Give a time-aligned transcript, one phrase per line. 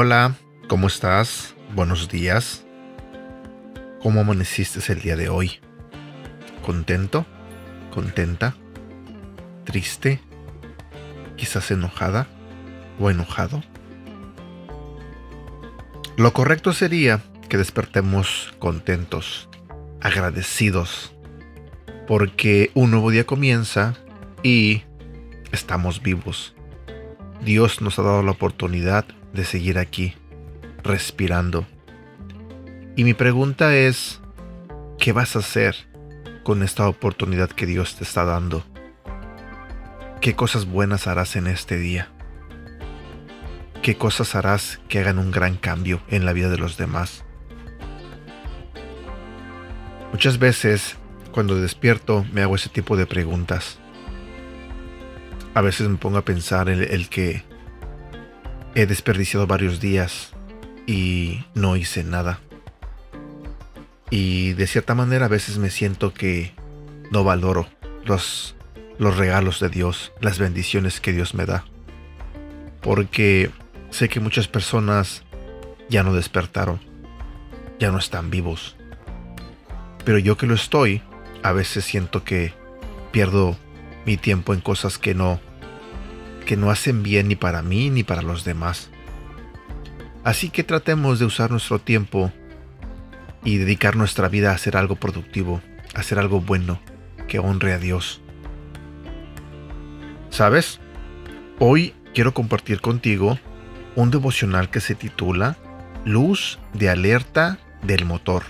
[0.00, 0.36] Hola,
[0.68, 1.56] ¿cómo estás?
[1.74, 2.64] Buenos días.
[4.00, 5.58] ¿Cómo amaneciste el día de hoy?
[6.64, 7.26] ¿Contento?
[7.92, 8.54] ¿Contenta?
[9.64, 10.20] ¿Triste?
[11.36, 12.28] ¿Quizás enojada
[13.00, 13.62] o enojado?
[16.18, 19.48] Lo correcto sería que despertemos contentos,
[20.00, 21.14] agradecidos,
[22.08, 23.94] porque un nuevo día comienza
[24.42, 24.82] y
[25.52, 26.56] estamos vivos.
[27.44, 30.14] Dios nos ha dado la oportunidad de seguir aquí,
[30.82, 31.68] respirando.
[32.96, 34.20] Y mi pregunta es,
[34.98, 35.76] ¿qué vas a hacer
[36.42, 38.64] con esta oportunidad que Dios te está dando?
[40.20, 42.10] ¿Qué cosas buenas harás en este día?
[43.88, 47.24] ¿Qué cosas harás que hagan un gran cambio en la vida de los demás?
[50.12, 50.96] Muchas veces,
[51.32, 53.78] cuando despierto, me hago ese tipo de preguntas.
[55.54, 57.44] A veces me pongo a pensar en el que
[58.74, 60.34] He desperdiciado varios días
[60.86, 62.40] y no hice nada.
[64.10, 66.52] Y de cierta manera a veces me siento que
[67.10, 67.66] no valoro
[68.04, 68.54] los,
[68.98, 71.64] los regalos de Dios, las bendiciones que Dios me da.
[72.82, 73.50] Porque
[73.90, 75.22] sé que muchas personas
[75.88, 76.80] ya no despertaron,
[77.78, 78.76] ya no están vivos.
[80.04, 81.02] Pero yo que lo estoy,
[81.42, 82.52] a veces siento que
[83.12, 83.56] pierdo
[84.04, 85.40] mi tiempo en cosas que no
[86.46, 88.88] que no hacen bien ni para mí ni para los demás.
[90.24, 92.32] Así que tratemos de usar nuestro tiempo
[93.44, 95.60] y dedicar nuestra vida a hacer algo productivo,
[95.94, 96.80] a hacer algo bueno,
[97.28, 98.22] que honre a Dios.
[100.30, 100.80] ¿Sabes?
[101.58, 103.38] Hoy quiero compartir contigo
[103.98, 105.56] un devocional que se titula
[106.04, 108.44] Luz de alerta del motor.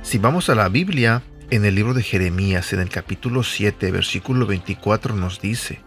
[0.00, 4.46] Si vamos a la Biblia, en el libro de Jeremías, en el capítulo 7, versículo
[4.46, 5.80] 24, nos dice,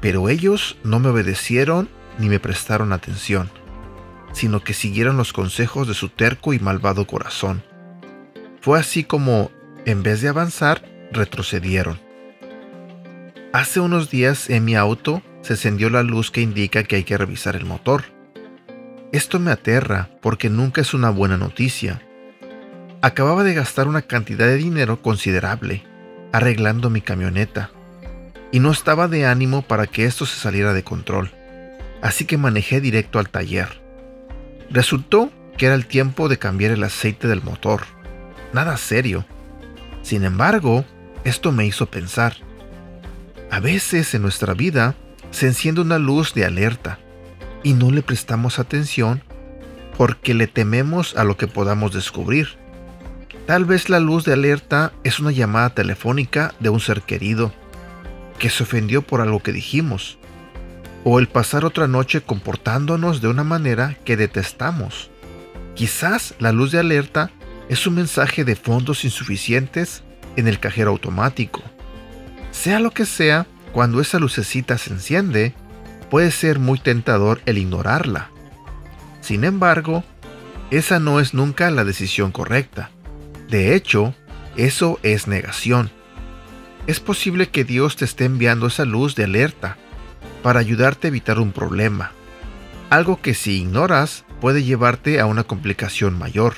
[0.00, 3.50] Pero ellos no me obedecieron ni me prestaron atención,
[4.32, 7.62] sino que siguieron los consejos de su terco y malvado corazón.
[8.62, 9.50] Fue así como,
[9.84, 10.82] en vez de avanzar,
[11.12, 12.00] retrocedieron.
[13.52, 17.16] Hace unos días en mi auto se encendió la luz que indica que hay que
[17.16, 18.04] revisar el motor.
[19.12, 22.02] Esto me aterra porque nunca es una buena noticia
[23.00, 25.84] Acababa de gastar una cantidad de dinero considerable
[26.32, 27.70] arreglando mi camioneta
[28.50, 31.30] y no estaba de ánimo para que esto se saliera de control,
[32.02, 33.80] así que manejé directo al taller.
[34.70, 37.82] Resultó que era el tiempo de cambiar el aceite del motor.
[38.52, 39.24] Nada serio.
[40.02, 40.84] Sin embargo,
[41.22, 42.34] esto me hizo pensar.
[43.50, 44.96] A veces en nuestra vida
[45.30, 46.98] se enciende una luz de alerta
[47.62, 49.22] y no le prestamos atención
[49.96, 52.56] porque le tememos a lo que podamos descubrir.
[53.46, 57.52] Tal vez la luz de alerta es una llamada telefónica de un ser querido
[58.38, 60.18] que se ofendió por algo que dijimos,
[61.04, 65.10] o el pasar otra noche comportándonos de una manera que detestamos.
[65.74, 67.30] Quizás la luz de alerta
[67.68, 70.02] es un mensaje de fondos insuficientes
[70.36, 71.62] en el cajero automático.
[72.50, 75.54] Sea lo que sea, cuando esa lucecita se enciende,
[76.10, 78.30] puede ser muy tentador el ignorarla.
[79.20, 80.04] Sin embargo,
[80.70, 82.90] esa no es nunca la decisión correcta.
[83.48, 84.14] De hecho,
[84.56, 85.90] eso es negación.
[86.86, 89.76] Es posible que Dios te esté enviando esa luz de alerta
[90.42, 92.12] para ayudarte a evitar un problema,
[92.90, 96.54] algo que si ignoras puede llevarte a una complicación mayor.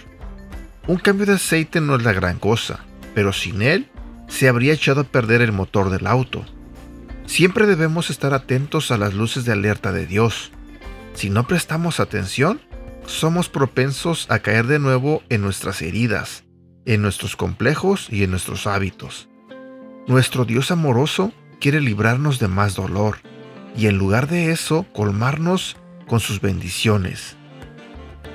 [0.87, 2.81] Un cambio de aceite no es la gran cosa,
[3.15, 3.89] pero sin él
[4.29, 6.45] se habría echado a perder el motor del auto.
[7.31, 10.51] Siempre debemos estar atentos a las luces de alerta de Dios.
[11.15, 12.61] Si no prestamos atención,
[13.07, 16.43] somos propensos a caer de nuevo en nuestras heridas
[16.87, 19.29] en nuestros complejos y en nuestros hábitos.
[20.09, 23.19] Nuestro Dios amoroso quiere librarnos de más dolor
[23.77, 25.77] y en lugar de eso colmarnos
[26.09, 27.37] con sus bendiciones.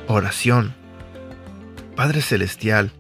[0.07, 0.74] Oración.
[1.98, 2.94] Padre Celestial,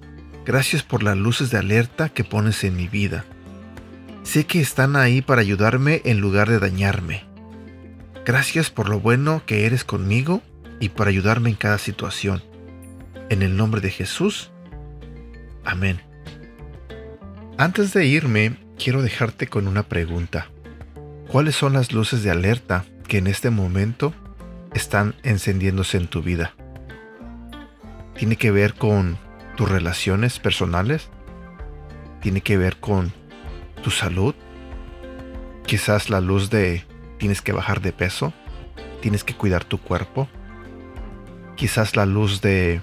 [0.45, 3.23] gracias por las luces de alerta que pones en mi vida.
[4.25, 7.23] Sé que están ahí para ayudarme en lugar de dañarme.
[8.25, 10.41] Gracias por lo bueno que eres conmigo
[10.79, 12.43] y por ayudarme en cada situación.
[13.29, 14.51] En el nombre de Jesús.
[15.63, 16.01] Amén.
[17.59, 20.49] Antes de irme, quiero dejarte con una pregunta.
[21.29, 24.11] ¿Cuáles son las luces de alerta que en este momento
[24.73, 26.55] están encendiéndose en tu vida?
[28.17, 29.19] ¿Tiene que ver con
[29.55, 31.09] tus relaciones personales?
[32.21, 33.13] ¿Tiene que ver con
[33.85, 34.33] tu salud?
[35.67, 36.83] Quizás la luz de
[37.19, 38.33] tienes que bajar de peso.
[38.99, 40.27] tienes que cuidar tu cuerpo.
[41.55, 42.81] Quizás la luz de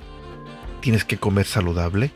[0.80, 2.12] tienes que comer saludable.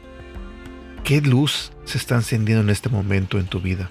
[1.03, 3.91] ¿Qué luz se está encendiendo en este momento en tu vida?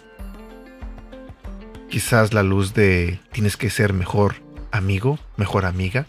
[1.90, 4.36] Quizás la luz de tienes que ser mejor
[4.72, 6.08] amigo, mejor amiga.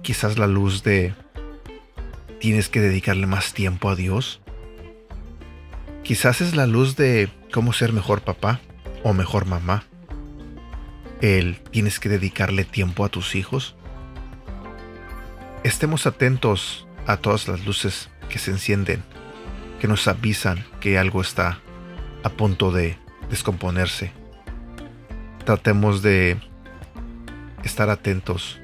[0.00, 1.14] Quizás la luz de
[2.40, 4.40] tienes que dedicarle más tiempo a Dios.
[6.06, 8.60] Quizás es la luz de cómo ser mejor papá
[9.02, 9.82] o mejor mamá.
[11.20, 13.74] El tienes que dedicarle tiempo a tus hijos.
[15.64, 19.02] Estemos atentos a todas las luces que se encienden,
[19.80, 21.58] que nos avisan que algo está
[22.22, 22.96] a punto de
[23.28, 24.12] descomponerse.
[25.44, 26.36] Tratemos de
[27.64, 28.60] estar atentos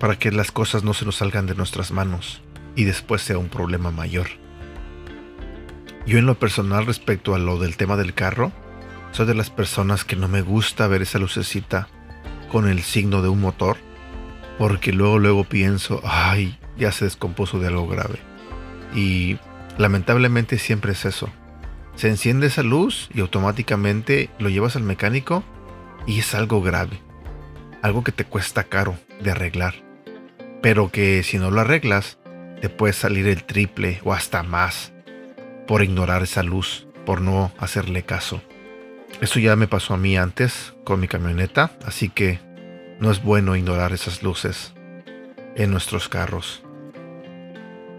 [0.00, 2.42] para que las cosas no se nos salgan de nuestras manos
[2.74, 4.43] y después sea un problema mayor.
[6.06, 8.52] Yo en lo personal respecto a lo del tema del carro,
[9.12, 11.88] soy de las personas que no me gusta ver esa lucecita
[12.52, 13.78] con el signo de un motor,
[14.58, 18.18] porque luego luego pienso, ay, ya se descompuso de algo grave.
[18.94, 19.38] Y
[19.78, 21.30] lamentablemente siempre es eso.
[21.96, 25.42] Se enciende esa luz y automáticamente lo llevas al mecánico
[26.06, 27.00] y es algo grave.
[27.80, 29.74] Algo que te cuesta caro de arreglar.
[30.60, 32.18] Pero que si no lo arreglas,
[32.60, 34.93] te puede salir el triple o hasta más
[35.66, 38.42] por ignorar esa luz, por no hacerle caso.
[39.20, 42.40] Eso ya me pasó a mí antes con mi camioneta, así que
[42.98, 44.74] no es bueno ignorar esas luces
[45.56, 46.62] en nuestros carros.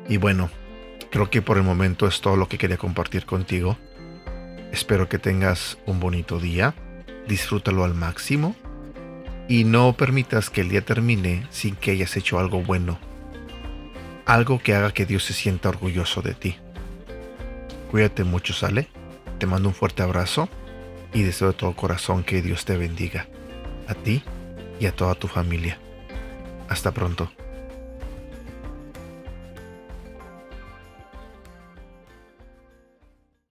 [0.08, 0.50] Y bueno,
[1.10, 3.78] creo que por el momento es todo lo que quería compartir contigo.
[4.72, 6.76] Espero que tengas un bonito día,
[7.28, 8.56] disfrútalo al máximo
[9.48, 13.00] y no permitas que el día termine sin que hayas hecho algo bueno
[14.26, 16.58] algo que haga que Dios se sienta orgulloso de ti.
[17.96, 18.90] Cuídate mucho, ¿sale?
[19.40, 20.50] Te mando un fuerte abrazo
[21.14, 23.28] y deseo de todo corazón que Dios te bendiga,
[23.88, 24.22] a ti
[24.82, 25.80] y a toda tu familia.
[26.68, 27.32] Hasta pronto.